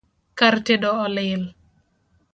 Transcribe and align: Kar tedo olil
Kar 0.41 0.55
tedo 0.69 0.91
olil 1.03 1.43